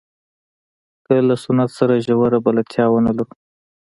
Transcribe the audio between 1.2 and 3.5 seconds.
له سنت سره ژوره بلدتیا ونه لرو.